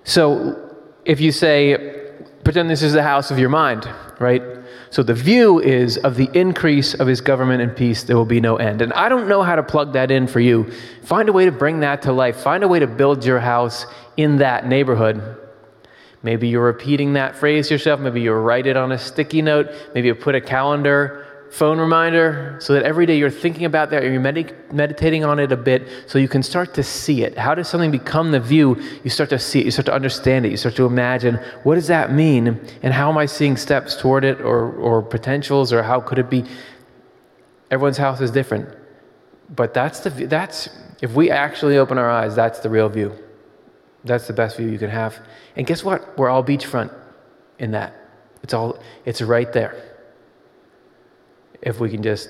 [0.04, 2.01] So if you say,
[2.44, 4.42] pretend this is the house of your mind, right?
[4.90, 8.40] So the view is of the increase of his government and peace, there will be
[8.40, 8.82] no end.
[8.82, 10.70] And I don't know how to plug that in for you.
[11.02, 12.36] Find a way to bring that to life.
[12.36, 15.38] Find a way to build your house in that neighborhood.
[16.22, 18.00] Maybe you're repeating that phrase yourself.
[18.00, 19.70] Maybe you write it on a sticky note.
[19.94, 21.21] Maybe you put a calendar
[21.52, 25.52] phone reminder so that every day you're thinking about that, you're med- meditating on it
[25.52, 27.36] a bit so you can start to see it.
[27.36, 28.80] How does something become the view?
[29.04, 31.74] You start to see it, you start to understand it, you start to imagine what
[31.74, 35.82] does that mean and how am I seeing steps toward it or, or potentials or
[35.82, 36.42] how could it be?
[37.70, 38.74] Everyone's house is different.
[39.50, 40.70] But that's the that's
[41.02, 43.12] if we actually open our eyes, that's the real view.
[44.04, 45.18] That's the best view you can have.
[45.54, 46.16] And guess what?
[46.16, 46.94] We're all beachfront
[47.58, 47.94] in that.
[48.42, 49.91] It's all it's right there
[51.62, 52.28] if we can just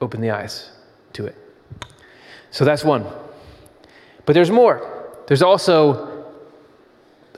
[0.00, 0.70] open the eyes
[1.14, 1.36] to it.
[2.50, 3.06] So that's one.
[4.24, 5.14] But there's more.
[5.26, 6.24] There's also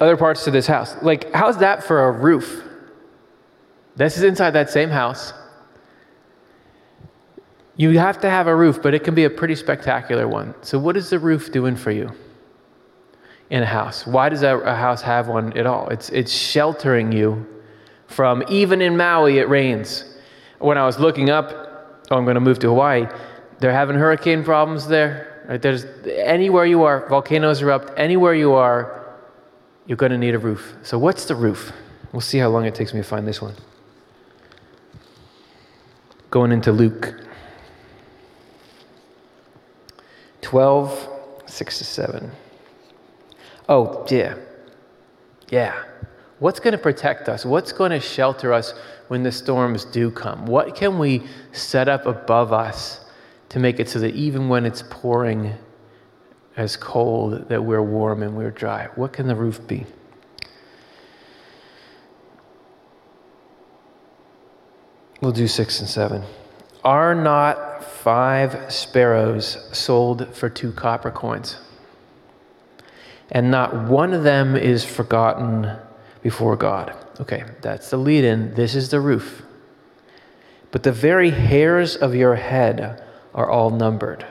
[0.00, 0.94] other parts to this house.
[1.02, 2.64] Like, how's that for a roof?
[3.96, 5.32] This is inside that same house.
[7.76, 10.54] You have to have a roof, but it can be a pretty spectacular one.
[10.62, 12.12] So, what is the roof doing for you
[13.50, 14.06] in a house?
[14.06, 15.88] Why does a house have one at all?
[15.88, 17.46] It's, it's sheltering you
[18.08, 20.04] from, even in Maui, it rains
[20.58, 21.52] when I was looking up,
[22.10, 23.06] oh, I'm going to move to Hawaii,
[23.58, 25.44] they're having hurricane problems there.
[25.48, 25.60] Right?
[25.60, 29.16] There's anywhere you are, volcanoes erupt, anywhere you are,
[29.86, 30.74] you're going to need a roof.
[30.82, 31.72] So, what's the roof?
[32.12, 33.54] We'll see how long it takes me to find this one.
[36.30, 37.14] Going into Luke
[40.42, 41.08] 12,
[41.46, 42.30] 6 to 7.
[43.68, 44.34] Oh, yeah.
[45.50, 45.84] Yeah.
[46.38, 47.44] What's going to protect us?
[47.44, 48.72] What's going to shelter us
[49.08, 50.46] when the storms do come?
[50.46, 53.04] What can we set up above us
[53.48, 55.54] to make it so that even when it's pouring
[56.56, 58.88] as cold, that we're warm and we're dry?
[58.94, 59.84] What can the roof be?
[65.20, 66.22] We'll do six and seven.
[66.84, 71.56] Are not five sparrows sold for two copper coins?
[73.32, 75.76] And not one of them is forgotten
[76.28, 76.94] before God.
[77.20, 78.52] Okay, that's the lead in.
[78.52, 79.42] This is the roof.
[80.70, 83.02] But the very hairs of your head
[83.34, 84.26] are all numbered.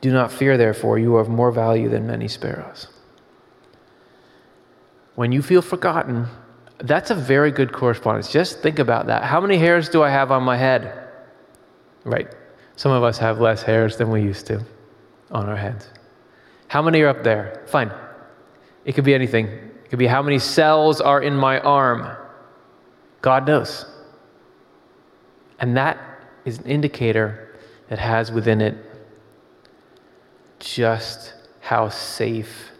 [0.00, 2.86] Do not fear, therefore, you are of more value than many sparrows.
[5.14, 6.26] When you feel forgotten,
[6.78, 8.32] that's a very good correspondence.
[8.32, 9.24] Just think about that.
[9.24, 11.06] How many hairs do I have on my head?
[12.04, 12.34] Right.
[12.76, 14.64] Some of us have less hairs than we used to
[15.30, 15.86] on our heads.
[16.68, 17.62] How many are up there?
[17.66, 17.92] Fine.
[18.86, 19.72] It could be anything.
[19.84, 22.16] It could be how many cells are in my arm.
[23.20, 23.86] God knows.
[25.60, 25.98] And that
[26.44, 27.56] is an indicator
[27.88, 28.76] that has within it
[30.58, 32.70] just how safe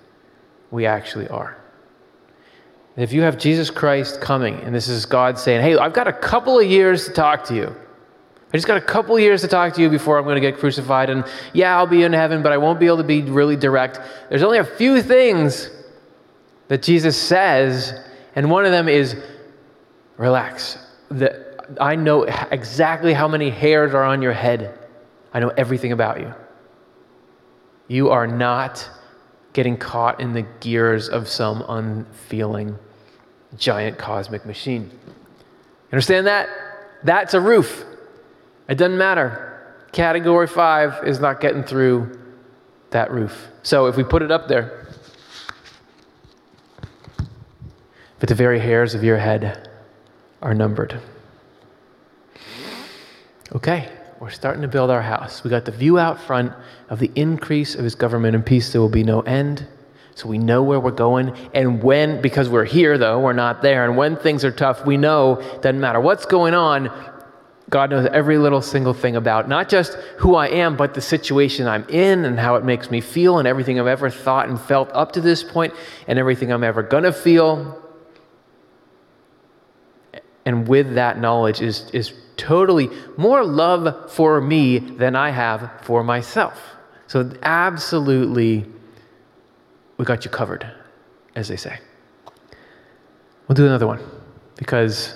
[0.71, 1.57] we actually are.
[2.97, 6.13] if you have Jesus Christ coming, and this is God saying, Hey, I've got a
[6.13, 7.75] couple of years to talk to you.
[8.53, 10.41] I just got a couple of years to talk to you before I'm going to
[10.41, 11.11] get crucified.
[11.11, 13.99] And yeah, I'll be in heaven, but I won't be able to be really direct.
[14.29, 15.71] There's only a few things
[16.69, 18.01] that Jesus says,
[18.35, 19.17] and one of them is
[20.17, 20.79] relax.
[21.11, 21.45] The,
[21.81, 24.79] I know exactly how many hairs are on your head.
[25.33, 26.33] I know everything about you.
[27.89, 28.89] You are not
[29.53, 32.77] getting caught in the gears of some unfeeling
[33.57, 34.91] giant cosmic machine.
[35.93, 36.49] Understand that?
[37.05, 37.85] That's a roof.
[38.69, 39.77] It doesn't matter.
[39.93, 42.19] Category five is not getting through
[42.91, 43.49] that roof.
[43.63, 44.84] So if we put it up there,
[48.25, 49.69] but the very hairs of your head
[50.41, 50.99] are numbered.
[53.55, 55.45] Okay, we're starting to build our house.
[55.45, 56.55] We got the view out front
[56.89, 58.73] of the increase of his government and peace.
[58.73, 59.67] There will be no end.
[60.15, 61.37] So we know where we're going.
[61.53, 63.85] And when, because we're here though, we're not there.
[63.85, 66.91] And when things are tough, we know doesn't matter what's going on,
[67.69, 71.67] God knows every little single thing about not just who I am, but the situation
[71.67, 74.89] I'm in and how it makes me feel and everything I've ever thought and felt
[74.95, 75.75] up to this point
[76.09, 77.84] and everything I'm ever going to feel.
[80.47, 86.05] And with that knowledge is, is totally more love for me than I have for
[86.05, 86.61] myself.
[87.07, 88.67] So, absolutely
[89.97, 90.67] we got you covered,
[91.37, 91.79] as they say.
[93.47, 94.01] We'll do another one
[94.57, 95.15] because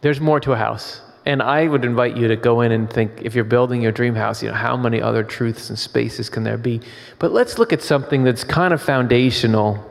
[0.00, 1.02] there's more to a house.
[1.26, 4.14] And I would invite you to go in and think if you're building your dream
[4.14, 6.80] house, you know, how many other truths and spaces can there be?
[7.18, 9.84] But let's look at something that's kind of foundational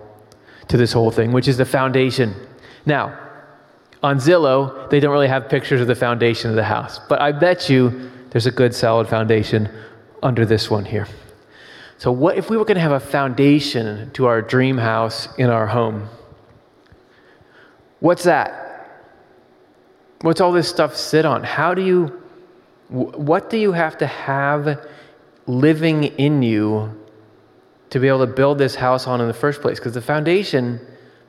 [0.70, 2.34] to this whole thing, which is the foundation.
[2.86, 3.18] Now,
[4.02, 7.32] on Zillow, they don't really have pictures of the foundation of the house, but I
[7.32, 9.70] bet you there's a good solid foundation
[10.24, 11.08] under this one here.
[11.98, 15.50] So, what if we were going to have a foundation to our dream house in
[15.50, 16.08] our home?
[18.00, 18.66] What's that?
[20.22, 21.44] What's all this stuff sit on?
[21.44, 22.08] How do you,
[22.88, 24.88] what do you have to have
[25.46, 26.96] living in you
[27.90, 29.78] to be able to build this house on in the first place?
[29.80, 30.80] Because the foundation,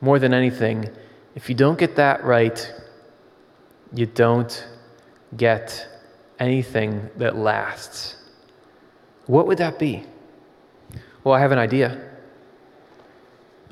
[0.01, 0.89] more than anything,
[1.35, 2.73] if you don't get that right,
[3.93, 4.67] you don't
[5.37, 5.89] get
[6.39, 8.17] anything that lasts.
[9.27, 10.05] What would that be?
[11.23, 12.01] Well, I have an idea.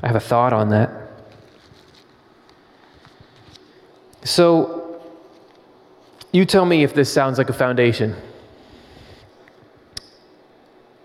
[0.03, 0.91] I have a thought on that.
[4.23, 5.01] So,
[6.33, 8.15] you tell me if this sounds like a foundation.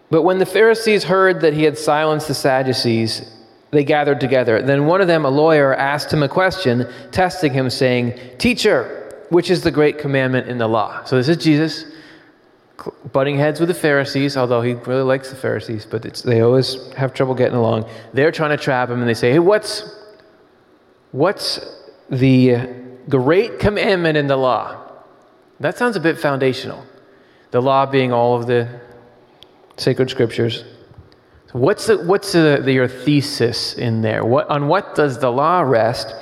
[0.10, 3.32] But when the Pharisees heard that he had silenced the Sadducees,
[3.74, 4.62] they gathered together.
[4.62, 9.50] Then one of them, a lawyer, asked him a question, testing him, saying, Teacher, which
[9.50, 11.04] is the great commandment in the law?
[11.04, 11.86] So this is Jesus
[13.12, 17.14] butting heads with the Pharisees, although he really likes the Pharisees, but they always have
[17.14, 17.90] trouble getting along.
[18.14, 19.84] They're trying to trap him, and they say, "Hey, what's
[21.12, 21.60] what's
[22.10, 22.68] the
[23.10, 24.78] great commandment in the law?"
[25.60, 26.84] That sounds a bit foundational.
[27.52, 28.68] The law being all of the
[29.78, 30.64] sacred scriptures.
[31.54, 34.26] What's the, what's the, the, your thesis in there?
[34.26, 36.14] What, on what does the law rest?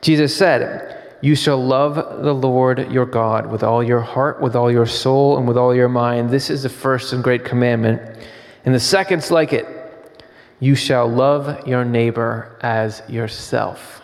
[0.00, 4.72] Jesus said, you shall love the Lord your God with all your heart, with all
[4.72, 6.30] your soul, and with all your mind.
[6.30, 8.00] This is the first and great commandment.
[8.64, 9.66] And the second's like it
[10.60, 14.02] you shall love your neighbor as yourself.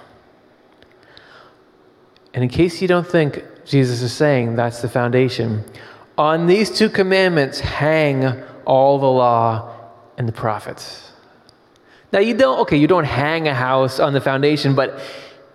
[2.32, 5.64] And in case you don't think Jesus is saying that's the foundation,
[6.16, 9.75] on these two commandments hang all the law
[10.16, 11.12] and the prophets.
[12.12, 15.00] Now, you don't, okay, you don't hang a house on the foundation, but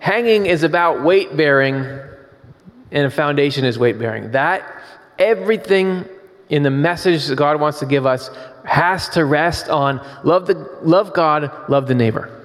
[0.02, 4.32] Hanging is about weight bearing, and a foundation is weight bearing.
[4.32, 4.82] That,
[5.20, 6.10] everything
[6.50, 8.32] in the message that God wants to give us
[8.66, 12.36] has to rest on love, the, love God, love the neighbor.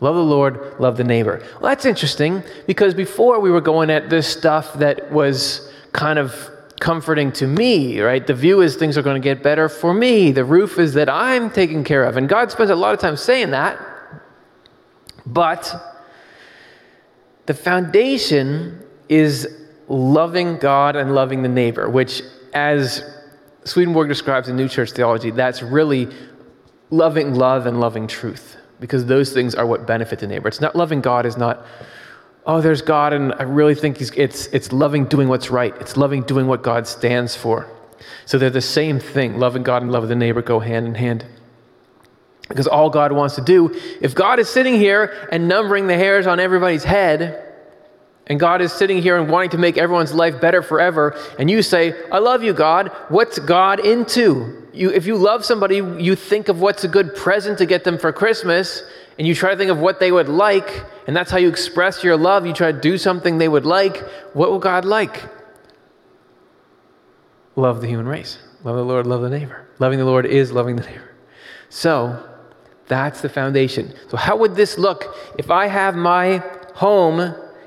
[0.00, 1.46] Love the Lord, love the neighbor.
[1.60, 6.50] Well, that's interesting because before we were going at this stuff that was kind of
[6.80, 8.26] comforting to me, right?
[8.26, 10.32] The view is things are going to get better for me.
[10.32, 12.16] The roof is that I'm taken care of.
[12.16, 13.78] And God spends a lot of time saying that.
[15.26, 15.72] But
[17.46, 19.46] the foundation is
[19.88, 22.22] loving God and loving the neighbor, which,
[22.54, 23.04] as
[23.64, 26.08] Swedenborg describes in New Church theology, that's really
[26.90, 30.48] loving love and loving truth, because those things are what benefit the neighbor.
[30.48, 31.66] It's not loving God is not,
[32.46, 35.74] oh, there's God, and I really think it's, it's loving doing what's right.
[35.80, 37.68] It's loving doing what God stands for.
[38.26, 39.38] So they're the same thing.
[39.38, 41.24] Loving God and loving the neighbor go hand in hand.
[42.48, 46.26] Because all God wants to do, if God is sitting here and numbering the hairs
[46.26, 47.46] on everybody's head,
[48.26, 51.62] and God is sitting here and wanting to make everyone's life better forever, and you
[51.62, 54.66] say, I love you, God, what's God into?
[54.72, 57.98] You, if you love somebody, you think of what's a good present to get them
[57.98, 58.82] for Christmas,
[59.20, 62.02] and you try to think of what they would like, and that's how you express
[62.02, 62.46] your love.
[62.46, 63.98] You try to do something they would like.
[64.32, 65.22] What will God like?
[67.54, 68.38] Love the human race.
[68.64, 69.68] Love the Lord, love the neighbor.
[69.78, 71.14] Loving the Lord is loving the neighbor.
[71.68, 72.26] So,
[72.86, 73.92] that's the foundation.
[74.08, 76.42] So, how would this look if I have my
[76.74, 77.20] home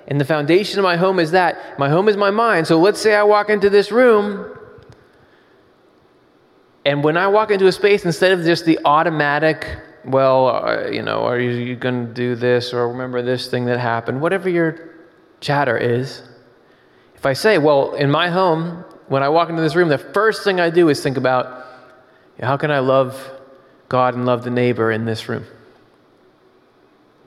[0.08, 1.78] and the foundation of my home is that?
[1.78, 2.66] My home is my mind.
[2.66, 4.58] So, let's say I walk into this room,
[6.84, 9.68] and when I walk into a space, instead of just the automatic,
[10.06, 13.66] well, uh, you know, are you, you going to do this or remember this thing
[13.66, 14.96] that happened, whatever your
[15.40, 16.24] chatter is,
[17.16, 20.44] if I say, well, in my home, when I walk into this room, the first
[20.44, 21.66] thing I do is think about
[22.42, 23.32] how can I love
[23.88, 25.46] God and love the neighbor in this room.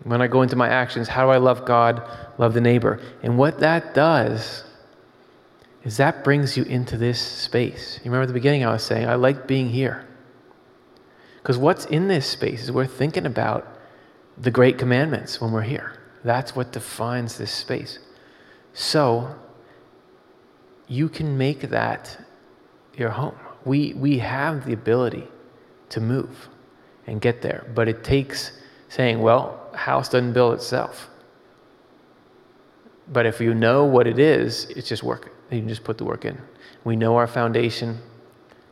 [0.02, 2.02] When I go into my actions, how do I love God,
[2.38, 3.00] love the neighbor?
[3.22, 4.64] And what that does
[5.84, 8.00] is that brings you into this space.
[8.04, 10.06] You remember at the beginning I was saying, I like being here.
[11.46, 13.64] Because what's in this space is we're thinking about
[14.36, 15.92] the great commandments when we're here.
[16.24, 18.00] That's what defines this space.
[18.72, 19.32] So,
[20.88, 22.18] you can make that
[22.96, 23.36] your home.
[23.64, 25.28] We, we have the ability
[25.90, 26.48] to move
[27.06, 28.50] and get there, but it takes
[28.88, 31.08] saying, well, house doesn't build itself.
[33.12, 35.30] But if you know what it is, it's just work.
[35.52, 36.42] You can just put the work in.
[36.82, 38.00] We know our foundation,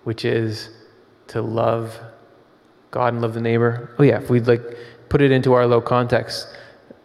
[0.03, 0.70] which is
[1.29, 1.97] to love
[2.95, 3.90] God and love the neighbor.
[3.99, 4.62] Oh yeah, if we'd like
[5.09, 6.47] put it into our low context.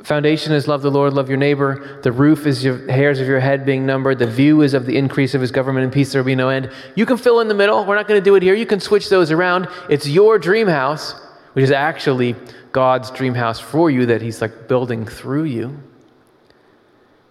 [0.04, 2.00] Foundation is love the Lord, love your neighbor.
[2.04, 4.20] The roof is your hairs of your head being numbered.
[4.20, 6.12] The view is of the increase of his government and peace.
[6.12, 6.72] There will be no end.
[6.96, 7.84] You can fill in the middle.
[7.86, 8.54] We're not going to do it here.
[8.54, 9.68] You can switch those around.
[9.90, 11.20] It's your dream house,
[11.54, 12.36] which is actually
[12.72, 15.76] God's dream house for you that he's like building through you.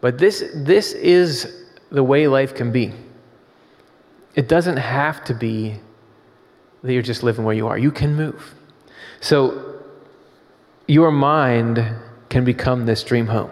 [0.00, 2.92] But this, this is the way life can be.
[4.34, 5.76] It doesn't have to be
[6.82, 7.78] that you're just living where you are.
[7.78, 8.54] You can move.
[9.20, 9.82] So
[10.86, 11.84] your mind
[12.28, 13.50] can become this dream home.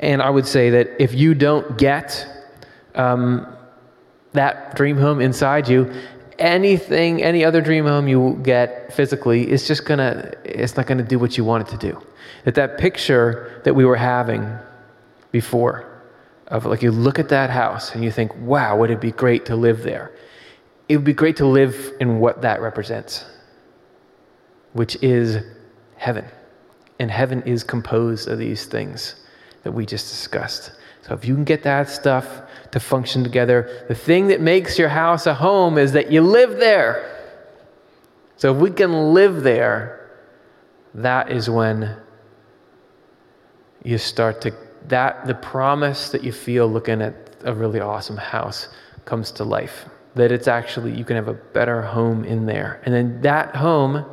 [0.00, 2.26] And I would say that if you don't get
[2.94, 3.46] um,
[4.32, 5.92] that dream home inside you,
[6.38, 11.18] anything, any other dream home you get physically it's just gonna, it's not gonna do
[11.18, 12.00] what you want it to do.
[12.44, 14.48] That that picture that we were having
[15.32, 15.84] before
[16.46, 19.44] of like you look at that house and you think, wow, would it be great
[19.46, 20.12] to live there?
[20.88, 23.24] It would be great to live in what that represents,
[24.72, 25.44] which is
[25.96, 26.24] heaven.
[26.98, 29.16] And heaven is composed of these things
[29.62, 30.72] that we just discussed.
[31.02, 34.88] So if you can get that stuff to function together, the thing that makes your
[34.88, 37.14] house a home is that you live there.
[38.36, 40.10] So if we can live there,
[40.94, 41.96] that is when
[43.82, 44.54] you start to
[44.88, 47.14] that the promise that you feel looking at
[47.44, 48.68] a really awesome house
[49.04, 49.86] comes to life.
[50.14, 52.80] That it's actually you can have a better home in there.
[52.84, 54.04] And then that home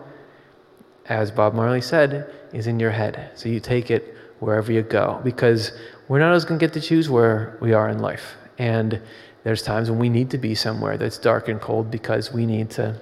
[1.08, 3.32] as Bob Marley said, is in your head.
[3.36, 5.72] So you take it wherever you go because
[6.08, 8.36] we're not always going to get to choose where we are in life.
[8.58, 9.02] And
[9.44, 12.70] there's times when we need to be somewhere that's dark and cold because we need
[12.72, 13.00] to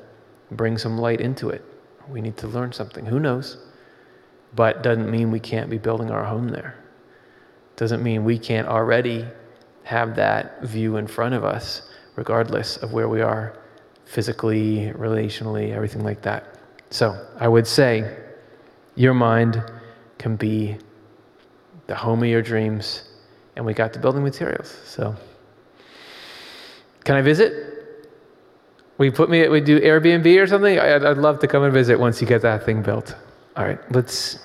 [0.51, 1.63] bring some light into it.
[2.09, 3.05] We need to learn something.
[3.05, 3.57] Who knows?
[4.53, 6.77] But doesn't mean we can't be building our home there.
[7.75, 9.25] Doesn't mean we can't already
[9.83, 11.81] have that view in front of us,
[12.15, 13.57] regardless of where we are
[14.05, 16.59] physically, relationally, everything like that.
[16.89, 18.15] So I would say
[18.95, 19.63] your mind
[20.19, 20.77] can be
[21.87, 23.03] the home of your dreams,
[23.55, 24.69] and we got the building materials.
[24.85, 25.15] So
[27.03, 27.73] can I visit?
[28.97, 29.47] We put me.
[29.49, 30.79] We do Airbnb or something.
[30.79, 33.15] I'd, I'd love to come and visit once you get that thing built.
[33.57, 34.39] All right, let's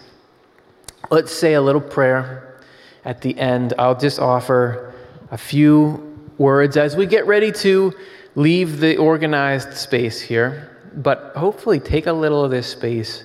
[1.11, 2.61] let's say a little prayer
[3.05, 3.75] at the end.
[3.79, 4.95] I'll just offer
[5.31, 6.08] a few
[6.39, 7.93] words as we get ready to
[8.35, 13.25] leave the organized space here but hopefully take a little of this space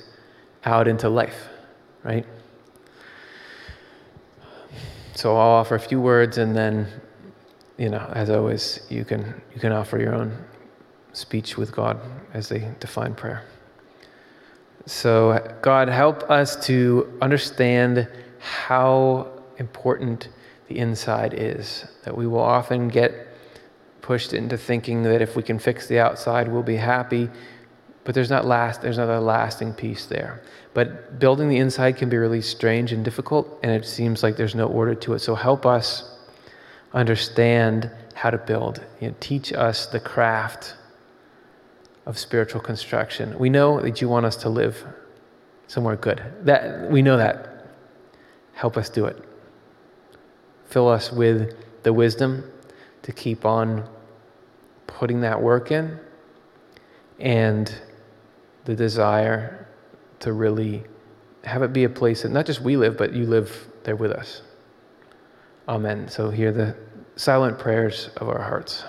[0.65, 1.49] out into life,
[2.03, 2.25] right?
[5.15, 6.87] So I'll offer a few words and then,
[7.77, 10.37] you know, as always, you can, you can offer your own
[11.13, 11.99] speech with God
[12.33, 13.43] as they define prayer.
[14.85, 18.07] So, God, help us to understand
[18.39, 20.29] how important
[20.73, 23.27] the inside is, that we will often get
[24.01, 27.29] pushed into thinking that if we can fix the outside, we'll be happy.
[28.03, 30.41] But there's not last there's not a lasting peace there.
[30.73, 34.55] But building the inside can be really strange and difficult, and it seems like there's
[34.55, 35.19] no order to it.
[35.19, 36.17] So help us
[36.93, 38.81] understand how to build.
[38.99, 40.75] You know, teach us the craft
[42.05, 43.37] of spiritual construction.
[43.39, 44.83] We know that you want us to live
[45.67, 46.21] somewhere good.
[46.41, 47.67] That we know that.
[48.53, 49.32] Help us do it.
[50.73, 52.51] Fill us with the wisdom
[53.03, 53.87] to keep on
[54.87, 55.99] putting that work in
[57.19, 57.71] and
[58.65, 59.67] the desire
[60.21, 60.83] to really
[61.43, 64.09] have it be a place that not just we live, but you live there with
[64.09, 64.41] us.
[65.69, 66.07] Amen.
[66.07, 66.75] So hear the
[67.17, 68.83] silent prayers of our hearts.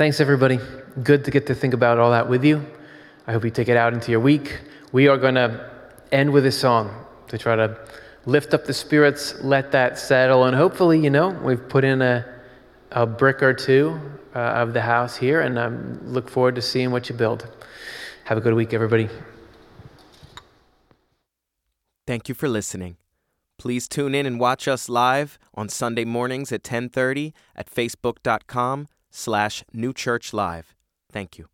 [0.00, 0.58] Thanks, everybody.
[1.02, 2.64] Good to get to think about all that with you.
[3.26, 4.58] I hope you take it out into your week.
[4.92, 5.70] We are going to
[6.10, 7.78] end with a song to try to
[8.24, 12.24] lift up the spirits, let that settle, and hopefully, you know, we've put in a,
[12.92, 14.00] a brick or two
[14.34, 17.46] uh, of the house here, and I look forward to seeing what you build.
[18.24, 19.10] Have a good week, everybody.
[22.06, 22.96] Thank you for listening.
[23.58, 29.64] Please tune in and watch us live on Sunday mornings at 10:30 at facebook.com slash
[29.72, 30.74] New Church Live.
[31.12, 31.48] Thank you.